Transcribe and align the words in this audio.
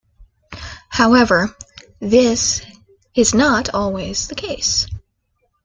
However, 0.89 1.55
this 1.99 2.63
is 3.13 3.35
not 3.35 3.71
always 3.75 4.29
the 4.29 4.33
case. 4.33 4.87